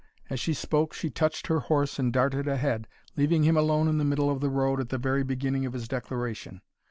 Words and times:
As 0.31 0.39
she 0.39 0.55
spoke 0.55 0.93
she 0.93 1.11
touched 1.11 1.45
her 1.45 1.59
horse 1.59 1.99
and 1.99 2.11
darted 2.11 2.47
ahead, 2.47 2.87
leaving 3.15 3.43
him 3.43 3.55
alone 3.55 3.87
in 3.87 3.99
the 3.99 4.03
middle 4.03 4.31
of 4.31 4.41
the 4.41 4.49
road 4.49 4.79
at 4.81 4.89
the 4.89 4.97
very 4.97 5.21
beginning 5.23 5.63
of 5.67 5.73
his 5.73 5.87
declaration. 5.87 6.61